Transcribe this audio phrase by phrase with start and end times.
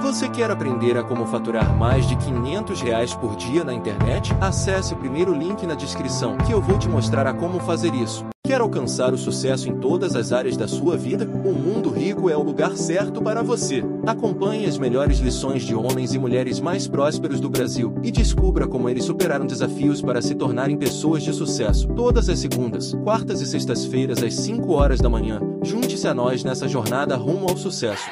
[0.00, 4.32] Você quer aprender a como faturar mais de 500 reais por dia na internet?
[4.40, 8.24] Acesse o primeiro link na descrição que eu vou te mostrar a como fazer isso.
[8.44, 11.24] Quer alcançar o sucesso em todas as áreas da sua vida?
[11.24, 13.84] O Mundo Rico é o lugar certo para você.
[14.04, 18.88] Acompanhe as melhores lições de homens e mulheres mais prósperos do Brasil e descubra como
[18.88, 21.86] eles superaram desafios para se tornarem pessoas de sucesso.
[21.94, 25.40] Todas as segundas, quartas e sextas-feiras às 5 horas da manhã.
[25.62, 28.10] Junte-se a nós nessa jornada rumo ao sucesso.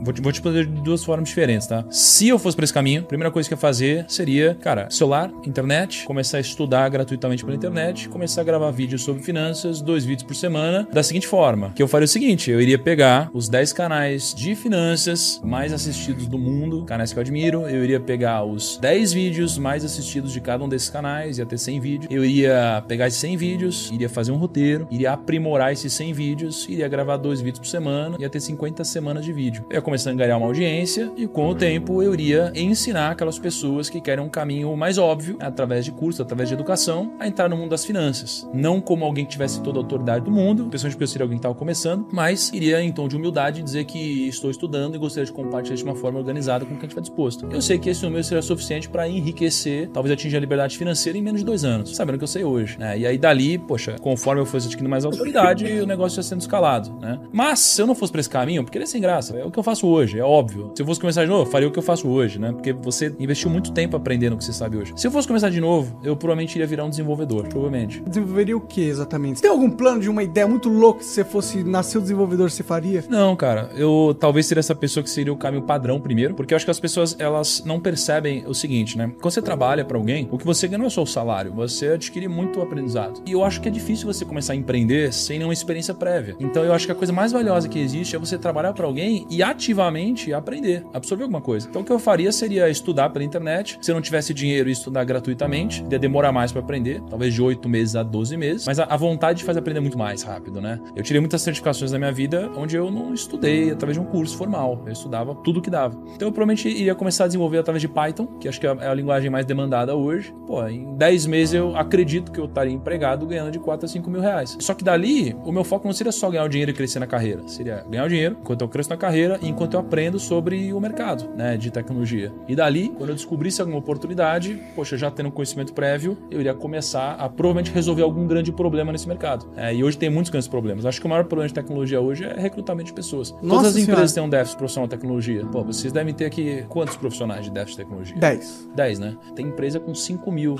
[0.00, 1.84] Vou te, vou te responder de duas formas diferentes, tá?
[1.90, 4.88] Se eu fosse para esse caminho, a primeira coisa que eu ia fazer seria, cara,
[4.90, 10.04] celular, internet, começar a estudar gratuitamente pela internet, começar a gravar vídeos sobre finanças, dois
[10.04, 13.48] vídeos por semana, da seguinte forma: que eu faria o seguinte, eu iria pegar os
[13.48, 18.44] 10 canais de finanças mais assistidos do mundo, canais que eu admiro, eu iria pegar
[18.44, 22.24] os 10 vídeos mais assistidos de cada um desses canais, ia ter 100 vídeos, eu
[22.24, 26.88] iria pegar esses 100 vídeos, iria fazer um roteiro, iria aprimorar esses 100 vídeos, iria
[26.88, 29.64] gravar dois vídeos por semana, ia ter 50 semanas de vídeo.
[29.68, 33.38] Eu ia começando a ganhar uma audiência e com o tempo eu iria ensinar aquelas
[33.38, 37.48] pessoas que querem um caminho mais óbvio, através de curso, através de educação, a entrar
[37.48, 38.48] no mundo das finanças.
[38.52, 41.38] Não como alguém que tivesse toda a autoridade do mundo, principalmente porque eu seria alguém
[41.38, 45.24] que estava começando, mas iria em tom de humildade dizer que estou estudando e gostaria
[45.24, 47.48] de compartilhar de uma forma organizada com quem estiver disposto.
[47.50, 51.22] Eu sei que esse número seria suficiente para enriquecer, talvez atingir a liberdade financeira em
[51.22, 52.78] menos de dois anos, sabendo que eu sei hoje.
[52.78, 52.98] Né?
[52.98, 56.92] E aí dali, poxa, conforme eu fosse adquirindo mais autoridade, o negócio ia sendo escalado.
[57.00, 57.18] Né?
[57.32, 59.50] Mas se eu não fosse para esse caminho, porque ele é sem graça, é o
[59.50, 60.72] que eu faço hoje é óbvio.
[60.74, 62.52] Se eu fosse começar de novo, eu faria o que eu faço hoje, né?
[62.52, 64.92] Porque você investiu muito tempo aprendendo o que você sabe hoje.
[64.96, 68.00] Se eu fosse começar de novo, eu provavelmente iria virar um desenvolvedor, provavelmente.
[68.06, 69.38] Desenvolveria o que exatamente?
[69.38, 72.00] Você tem algum plano de uma ideia muito louca que se você fosse nascer o
[72.00, 73.04] desenvolvedor, você faria?
[73.08, 73.70] Não, cara.
[73.76, 76.70] Eu talvez seria essa pessoa que seria o caminho padrão primeiro, porque eu acho que
[76.70, 79.12] as pessoas elas não percebem o seguinte, né?
[79.20, 81.88] Quando você trabalha para alguém, o que você ganha não é só o salário, você
[81.88, 83.22] adquire muito aprendizado.
[83.26, 86.36] E eu acho que é difícil você começar a empreender sem nenhuma experiência prévia.
[86.40, 89.26] Então eu acho que a coisa mais valiosa que existe é você trabalhar para alguém
[89.30, 91.68] e ativamente aprender, absorver alguma coisa.
[91.68, 93.78] Então o que eu faria seria estudar pela internet.
[93.82, 97.68] Se eu não tivesse dinheiro estudar gratuitamente, ia demorar mais para aprender, talvez de 8
[97.68, 100.80] meses a 12 meses, mas a, a vontade faz aprender muito mais rápido, né?
[100.96, 104.36] Eu tirei muitas certificações na minha vida onde eu não estudei através de um curso
[104.36, 105.98] formal, eu estudava tudo que dava.
[106.14, 108.76] Então eu provavelmente iria começar a desenvolver através de Python, que acho que é a,
[108.80, 110.34] é a linguagem mais demandada hoje.
[110.46, 114.10] Pô, em 10 meses eu acredito que eu estaria empregado ganhando de 4 a 5
[114.10, 114.56] mil reais.
[114.60, 117.06] Só que dali, o meu foco não seria só ganhar o dinheiro e crescer na
[117.06, 120.72] carreira, seria ganhar o dinheiro enquanto eu cresço na carreira e enquanto eu aprendo sobre
[120.72, 122.32] o mercado né, de tecnologia.
[122.46, 127.14] E dali, quando eu descobrisse alguma oportunidade, poxa, já tendo conhecimento prévio, eu iria começar
[127.14, 129.50] a provavelmente resolver algum grande problema nesse mercado.
[129.56, 130.86] É, e hoje tem muitos grandes problemas.
[130.86, 133.32] Acho que o maior problema de tecnologia hoje é recrutamento de pessoas.
[133.42, 133.92] Nossa Todas as senhora.
[133.92, 135.46] empresas têm um déficit profissional de tecnologia.
[135.46, 138.16] Pô, vocês devem ter aqui quantos profissionais de déficit de tecnologia?
[138.16, 138.70] 10.
[138.76, 139.16] 10, né?
[139.34, 140.54] Tem empresa com 5 mil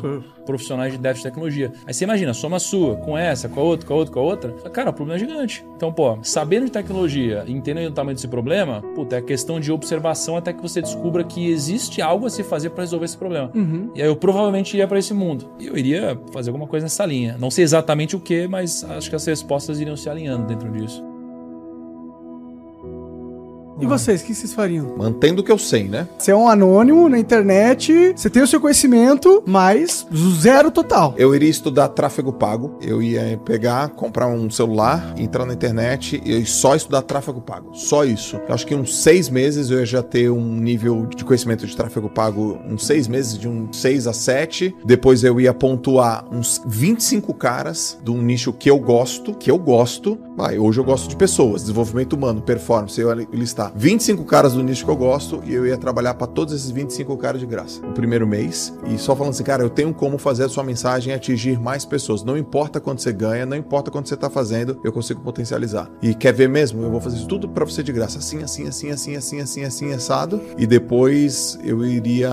[0.44, 1.72] profissionais de déficit de tecnologia.
[1.86, 4.20] Aí você imagina, soma a sua, com essa, com a outra, com a outra, com
[4.20, 4.50] a outra.
[4.70, 5.64] Cara, o problema é gigante.
[5.76, 9.70] Então, pô, sabendo de tecnologia e entendendo o tamanho desse problema, puta, é questão de
[9.70, 13.50] observação até que você descubra que existe algo a se fazer para resolver esse problema.
[13.54, 13.90] Uhum.
[13.94, 15.50] E aí eu provavelmente iria para esse mundo.
[15.58, 17.36] E eu iria fazer alguma coisa nessa linha.
[17.38, 21.07] Não sei exatamente o que, mas acho que as respostas iriam se alinhando dentro disso.
[23.80, 24.94] E vocês, o que vocês fariam?
[24.96, 26.08] Mantendo o que eu sei, né?
[26.18, 30.04] Você é um anônimo na internet, você tem o seu conhecimento, mas
[30.40, 31.14] zero total.
[31.16, 32.76] Eu iria estudar tráfego pago.
[32.82, 37.70] Eu ia pegar, comprar um celular, entrar na internet e só estudar tráfego pago.
[37.72, 38.40] Só isso.
[38.48, 41.76] Eu acho que uns seis meses eu ia já ter um nível de conhecimento de
[41.76, 44.74] tráfego pago, uns seis meses, de uns seis a sete.
[44.84, 49.58] Depois eu ia pontuar uns 25 caras de um nicho que eu gosto, que eu
[49.58, 50.18] gosto.
[50.36, 54.62] Vai, hoje eu gosto de pessoas, desenvolvimento humano, performance, eu ia listar 25 caras do
[54.62, 57.84] nicho que eu gosto e eu ia trabalhar para todos esses 25 caras de graça.
[57.86, 58.72] O primeiro mês.
[58.86, 62.22] E só falando assim, cara, eu tenho como fazer a sua mensagem atingir mais pessoas.
[62.22, 65.90] Não importa quanto você ganha, não importa quanto você tá fazendo, eu consigo potencializar.
[66.02, 66.82] E quer ver mesmo?
[66.82, 68.18] Eu vou fazer tudo para você de graça.
[68.18, 70.40] Assim, assim, assim, assim, assim, assim, assim, assado.
[70.56, 72.30] E depois eu iria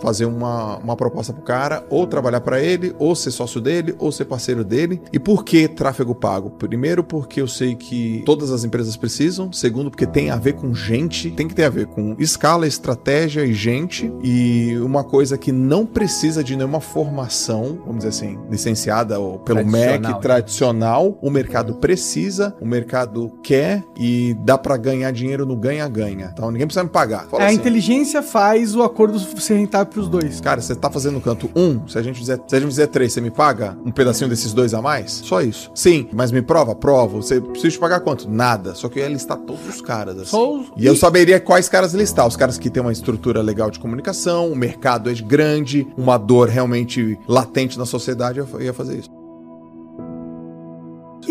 [0.00, 4.10] fazer uma, uma proposta pro cara, ou trabalhar para ele, ou ser sócio dele, ou
[4.12, 5.00] ser parceiro dele.
[5.12, 6.50] E por que tráfego pago?
[6.50, 9.52] Primeiro, porque eu sei que todas as empresas precisam.
[9.52, 13.44] Segundo, porque tem a ver com gente, tem que ter a ver com escala, estratégia
[13.44, 14.12] e gente.
[14.22, 19.64] E uma coisa que não precisa de nenhuma formação, vamos dizer assim, licenciada ou pelo
[19.64, 20.18] MEC né?
[20.20, 21.18] tradicional.
[21.22, 26.30] O mercado precisa, o mercado quer e dá para ganhar dinheiro no ganha-ganha.
[26.32, 27.26] Então ninguém precisa me pagar.
[27.26, 30.40] Fala a assim, inteligência faz o acordo ser rentável pros dois.
[30.40, 33.12] Cara, você tá fazendo canto um, se a gente fizer, se a gente fizer três,
[33.12, 35.12] você me paga um pedacinho desses dois a mais?
[35.12, 35.70] Só isso.
[35.74, 36.74] Sim, mas me prova?
[36.74, 37.16] Prova.
[37.16, 38.28] Você precisa te pagar quanto?
[38.28, 38.74] Nada.
[38.74, 40.18] Só que eu ia listar todos os caras.
[40.18, 40.30] Assim.
[40.30, 40.63] Só.
[40.76, 42.26] E eu saberia quais caras listar.
[42.26, 46.48] Os caras que têm uma estrutura legal de comunicação, o mercado é grande, uma dor
[46.48, 49.13] realmente latente na sociedade, eu ia fazer isso.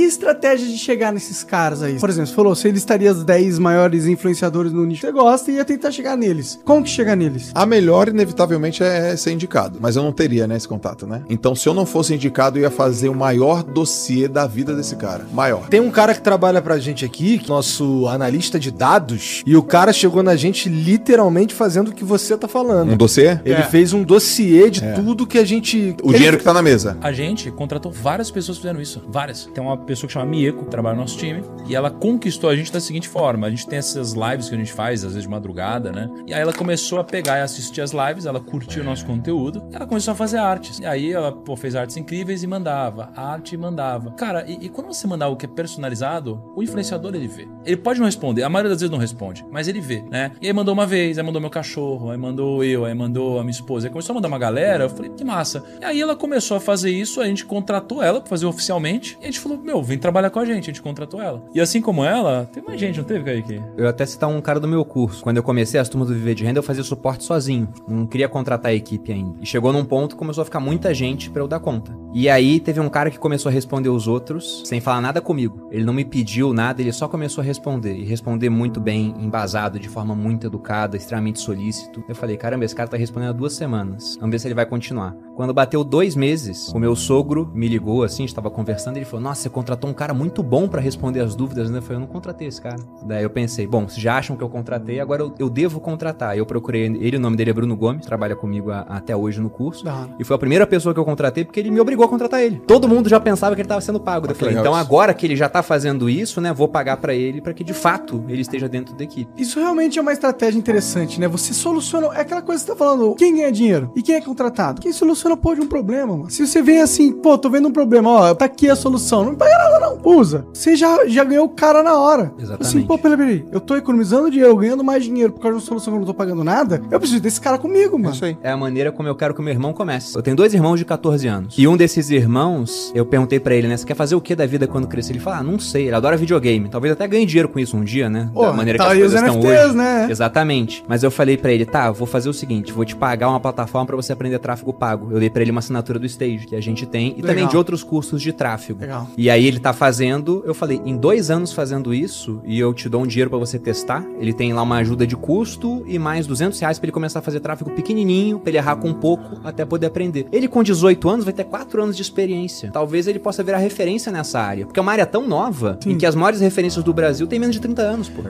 [0.03, 1.97] E estratégia de chegar nesses caras aí?
[1.99, 5.51] Por exemplo, você falou, você listaria os 10 maiores influenciadores no nicho que você gosta
[5.51, 6.59] e ia tentar chegar neles.
[6.65, 7.51] Como que chega neles?
[7.55, 9.77] A melhor, inevitavelmente, é ser indicado.
[9.81, 11.23] Mas eu não teria, né, esse contato, né?
[11.29, 14.95] Então, se eu não fosse indicado, eu ia fazer o maior dossiê da vida desse
[14.97, 15.25] cara.
[15.33, 15.67] Maior.
[15.69, 19.93] Tem um cara que trabalha pra gente aqui, nosso analista de dados, e o cara
[19.93, 22.91] chegou na gente literalmente fazendo o que você tá falando.
[22.91, 23.39] Um dossiê?
[23.45, 23.63] Ele É.
[23.63, 24.93] fez um dossiê de É.
[24.93, 25.95] tudo que a gente.
[26.03, 26.97] O dinheiro que tá na mesa.
[27.01, 29.01] A gente contratou várias pessoas que fizeram isso.
[29.07, 29.45] Várias.
[29.53, 32.55] Tem uma pessoa que chama Mieko, que trabalha no nosso time, e ela conquistou a
[32.55, 35.23] gente da seguinte forma: a gente tem essas lives que a gente faz, às vezes
[35.23, 36.09] de madrugada, né?
[36.27, 39.63] E aí ela começou a pegar e assistir as lives, ela curtiu o nosso conteúdo,
[39.71, 40.79] ela começou a fazer artes.
[40.79, 43.11] E aí ela pô, fez artes incríveis e mandava.
[43.15, 44.11] Arte e mandava.
[44.11, 47.47] Cara, e, e quando você mandar algo que é personalizado, o influenciador ele vê.
[47.65, 50.31] Ele pode não responder, a maioria das vezes não responde, mas ele vê, né?
[50.41, 53.43] E aí mandou uma vez, aí mandou meu cachorro, aí mandou eu, aí mandou a
[53.43, 55.63] minha esposa, aí começou a mandar uma galera, eu falei, que massa.
[55.81, 59.23] E aí ela começou a fazer isso, a gente contratou ela pra fazer oficialmente, e
[59.23, 61.43] a gente falou, meu, vem trabalhar com a gente, a gente contratou ela.
[61.53, 63.61] E assim como ela, tem mais gente, não teve, Kaique?
[63.75, 65.23] Eu até citar um cara do meu curso.
[65.23, 67.67] Quando eu comecei as turmas do Viver de Renda, eu fazia suporte sozinho.
[67.87, 69.35] Não queria contratar a equipe ainda.
[69.41, 71.97] E chegou num ponto que começou a ficar muita gente pra eu dar conta.
[72.13, 75.67] E aí teve um cara que começou a responder os outros sem falar nada comigo.
[75.71, 77.95] Ele não me pediu nada, ele só começou a responder.
[77.95, 82.03] E responder muito bem, embasado, de forma muito educada, extremamente solícito.
[82.07, 84.15] Eu falei, caramba, esse cara tá respondendo há duas semanas.
[84.19, 85.15] Vamos ver se ele vai continuar.
[85.35, 89.41] Quando bateu dois meses, o meu sogro me ligou assim, estava conversando, ele falou: Nossa,
[89.41, 91.79] você contratou um cara muito bom pra responder as dúvidas, né?
[91.79, 92.75] Eu falei, eu não contratei esse cara.
[93.05, 96.37] Daí eu pensei, bom, vocês já acham que eu contratei, agora eu, eu devo contratar.
[96.37, 99.49] Eu procurei ele, o nome dele é Bruno Gomes, trabalha comigo a- até hoje no
[99.49, 99.83] curso.
[100.19, 102.61] E foi a primeira pessoa que eu contratei porque ele me obrigou a contratar ele.
[102.67, 104.27] Todo mundo já pensava que ele estava sendo pago.
[104.27, 107.13] Eu que falei, então agora que ele já tá fazendo isso, né, vou pagar pra
[107.15, 109.31] ele pra que de fato ele esteja dentro da equipe.
[109.35, 111.27] Isso realmente é uma estratégia interessante, né?
[111.27, 112.07] Você soluciona.
[112.15, 113.15] É aquela coisa que você tá falando.
[113.15, 113.91] Quem ganha dinheiro?
[113.95, 114.79] E quem é contratado?
[114.81, 116.29] Quem soluciona, pô, de um problema, mano.
[116.29, 119.23] Se você vem assim, pô, tô vendo um problema, ó, tá aqui a solução.
[119.23, 119.99] Não me paga nada, não.
[120.03, 120.45] Usa.
[120.53, 122.33] Você já, já ganhou o cara na hora.
[122.37, 122.61] Exatamente.
[122.77, 123.45] Assim, pô, peraí, peraí.
[123.51, 126.07] Eu tô economizando dinheiro, ganhando mais dinheiro por causa de uma solução que eu não
[126.07, 126.81] tô pagando nada.
[126.91, 128.13] Eu preciso desse cara comigo, É mano.
[128.15, 128.37] isso aí.
[128.43, 130.15] É a maneira como eu quero que o meu irmão comece.
[130.15, 131.55] Eu tenho dois irmãos de 14 anos.
[131.57, 133.77] E um desses irmãos, eu perguntei pra ele, né?
[133.77, 135.13] Você quer fazer o que da vida quando crescer?
[135.13, 135.87] Ele fala, ah, não sei.
[135.87, 136.67] Ele adora videogame.
[136.69, 138.29] Talvez até ganhe dinheiro com isso um dia, né?
[138.33, 139.75] Pô, da maneira tá que as coisas estão NFTs, hoje.
[139.77, 140.07] né?
[140.09, 140.83] Exatamente.
[140.87, 143.85] Mas eu falei pra ele, tá, vou fazer o seguinte, vou te pagar uma plataforma
[143.85, 145.12] pra você aprender tráfego pago.
[145.13, 147.27] Eu dei pra ele uma assinatura do Stage, que a gente tem, e Legal.
[147.27, 148.79] também de outros cursos de tráfego.
[148.79, 149.07] Legal.
[149.15, 152.89] E aí ele tá fazendo, eu falei, em dois anos fazendo isso, e eu te
[152.89, 154.03] dou um dinheiro pra você testar.
[154.19, 157.21] Ele tem lá uma ajuda de custo e mais 200 reais pra ele começar a
[157.21, 160.25] fazer tráfego pequenininho, pra ele errar com um pouco, até poder aprender.
[160.31, 162.71] Ele com 18 anos vai ter 4 anos de experiência.
[162.71, 165.91] Talvez ele possa virar referência nessa área, porque é uma área tão nova, Sim.
[165.91, 168.23] em que as maiores referências do Brasil têm menos de 30 anos, pô.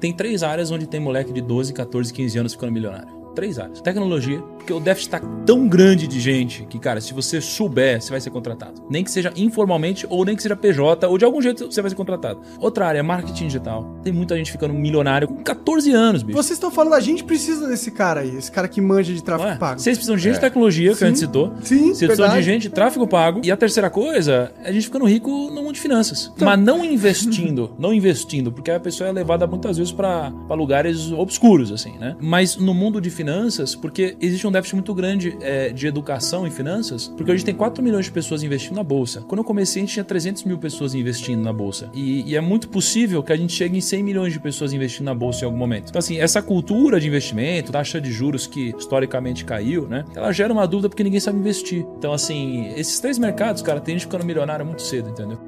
[0.00, 3.18] Tem três áreas onde tem moleque de 12, 14, 15 anos ficando milionário.
[3.38, 3.80] Três áreas.
[3.80, 8.10] Tecnologia, porque o déficit está tão grande de gente que, cara, se você souber, você
[8.10, 8.82] vai ser contratado.
[8.90, 11.88] Nem que seja informalmente, ou nem que seja PJ, ou de algum jeito você vai
[11.88, 12.40] ser contratado.
[12.58, 13.96] Outra área, marketing digital.
[14.02, 16.36] Tem muita gente ficando milionário com 14 anos, bicho.
[16.36, 19.50] Vocês estão falando, a gente precisa desse cara aí, esse cara que manja de tráfego
[19.50, 19.54] é?
[19.54, 19.78] pago.
[19.78, 21.04] Vocês precisam de gente de tecnologia, que Sim.
[21.04, 21.52] a gente citou.
[21.62, 23.40] Sim, Vocês precisam de gente de tráfego pago.
[23.44, 26.32] E a terceira coisa é a gente ficando rico no mundo de finanças.
[26.34, 26.48] Então.
[26.48, 31.70] Mas não investindo, não investindo, porque a pessoa é levada muitas vezes para lugares obscuros,
[31.70, 32.16] assim, né?
[32.20, 33.27] Mas no mundo de finanças,
[33.74, 37.82] porque existe um déficit muito grande é, de educação em finanças, porque hoje tem 4
[37.82, 39.20] milhões de pessoas investindo na bolsa.
[39.22, 41.90] Quando eu comecei, a gente tinha 300 mil pessoas investindo na bolsa.
[41.94, 45.06] E, e é muito possível que a gente chegue em 100 milhões de pessoas investindo
[45.06, 45.88] na bolsa em algum momento.
[45.88, 50.04] Então, assim, essa cultura de investimento, taxa de juros que historicamente caiu, né?
[50.14, 51.86] Ela gera uma dúvida porque ninguém sabe investir.
[51.98, 55.47] Então, assim, esses três mercados, cara, tem gente ficando milionário muito cedo, entendeu?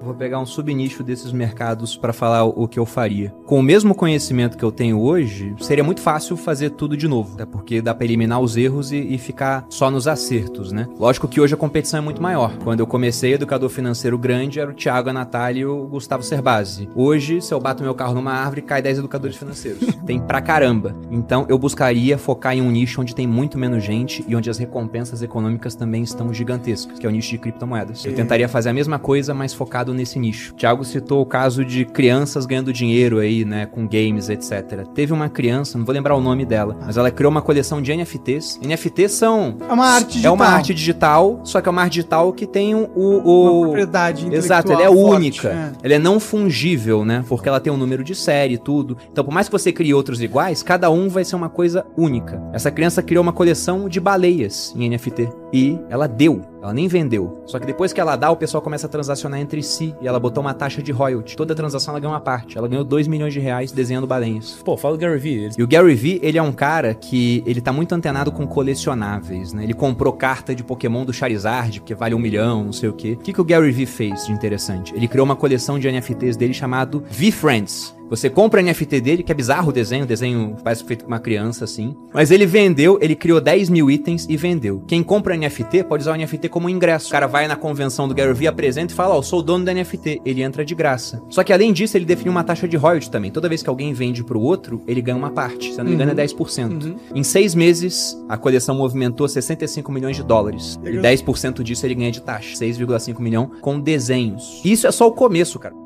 [0.00, 3.34] Vou pegar um subnicho desses mercados para falar o que eu faria.
[3.44, 7.34] Com o mesmo conhecimento que eu tenho hoje, seria muito fácil fazer tudo de novo,
[7.34, 10.86] até porque dá para eliminar os erros e, e ficar só nos acertos, né?
[10.98, 12.56] Lógico que hoje a competição é muito maior.
[12.62, 16.88] Quando eu comecei, educador financeiro grande era o Thiago, a Natália e o Gustavo Cerbasi.
[16.94, 19.86] Hoje, se eu bato meu carro numa árvore, cai 10 educadores financeiros.
[20.06, 20.94] tem pra caramba.
[21.10, 24.58] Então, eu buscaria focar em um nicho onde tem muito menos gente e onde as
[24.58, 28.04] recompensas econômicas também estão gigantescas, que é o nicho de criptomoedas.
[28.04, 30.54] Eu tentaria fazer a mesma coisa, mas focado nesse nicho.
[30.54, 34.86] Thiago citou o caso de crianças ganhando dinheiro aí, né, com games, etc.
[34.94, 37.92] Teve uma criança, não vou lembrar o nome dela, mas ela criou uma coleção de
[37.94, 38.58] NFTs.
[38.62, 40.30] NFTs são É uma arte digital.
[40.32, 43.50] é uma arte digital, só que é uma arte digital que tem um, o, Uma
[43.50, 45.48] o propriedade Exato, ela é forte, única.
[45.48, 45.72] é.
[45.82, 47.24] Ela é não fungível, né?
[47.28, 48.96] Porque ela tem um número de série e tudo.
[49.10, 52.40] Então, por mais que você crie outros iguais, cada um vai ser uma coisa única.
[52.52, 55.28] Essa criança criou uma coleção de baleias em NFT.
[55.52, 56.40] E ela deu.
[56.66, 57.42] Ela nem vendeu.
[57.46, 60.18] Só que depois que ela dá, o pessoal começa a transacionar entre si e ela
[60.18, 61.36] botou uma taxa de royalty.
[61.36, 62.58] Toda transação ela ganhou uma parte.
[62.58, 64.60] Ela ganhou 2 milhões de reais desenhando balenhas.
[64.64, 65.44] Pô, fala do Gary Vee.
[65.44, 68.46] Ele- E o Gary Vee, ele é um cara que ele tá muito antenado com
[68.46, 69.62] colecionáveis, né?
[69.64, 73.12] Ele comprou carta de Pokémon do Charizard, porque vale um milhão, não sei o quê.
[73.12, 74.92] O que, que o Gary Vee fez de interessante?
[74.94, 77.95] Ele criou uma coleção de NFTs dele chamado V-Friends.
[78.08, 81.10] Você compra o NFT dele, que é bizarro o desenho, o desenho parece feito com
[81.10, 81.96] uma criança, assim.
[82.14, 84.82] Mas ele vendeu, ele criou 10 mil itens e vendeu.
[84.86, 87.08] Quem compra NFT pode usar o NFT como ingresso.
[87.08, 89.42] O cara vai na convenção do Gary Vee, apresenta e fala, ó, eu sou o
[89.42, 90.22] dono do NFT.
[90.24, 91.20] Ele entra de graça.
[91.28, 93.30] Só que além disso, ele definiu uma taxa de royalty também.
[93.30, 95.72] Toda vez que alguém vende pro outro, ele ganha uma parte.
[95.72, 96.96] Se não me engano, é 10%.
[97.14, 100.78] Em seis meses, a coleção movimentou 65 milhões de dólares.
[100.84, 102.54] E 10% disso ele ganha de taxa.
[102.56, 104.60] 6,5 milhão com desenhos.
[104.64, 105.85] Isso é só o começo, cara.